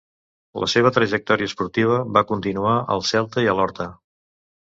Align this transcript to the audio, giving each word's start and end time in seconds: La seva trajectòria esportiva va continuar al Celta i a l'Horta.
La 0.61 0.69
seva 0.71 0.91
trajectòria 0.95 1.49
esportiva 1.51 1.99
va 2.17 2.25
continuar 2.31 2.73
al 2.95 3.05
Celta 3.13 3.47
i 3.47 3.51
a 3.53 3.57
l'Horta. 3.59 3.87